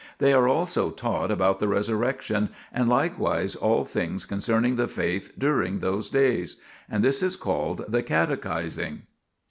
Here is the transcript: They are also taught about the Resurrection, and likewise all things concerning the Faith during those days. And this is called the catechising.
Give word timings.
They 0.17 0.33
are 0.33 0.47
also 0.47 0.89
taught 0.89 1.29
about 1.29 1.59
the 1.59 1.67
Resurrection, 1.67 2.49
and 2.73 2.89
likewise 2.89 3.53
all 3.55 3.85
things 3.85 4.25
concerning 4.25 4.75
the 4.75 4.87
Faith 4.87 5.31
during 5.37 5.77
those 5.77 6.09
days. 6.09 6.55
And 6.89 7.03
this 7.03 7.21
is 7.21 7.35
called 7.35 7.85
the 7.87 8.01
catechising. 8.01 9.01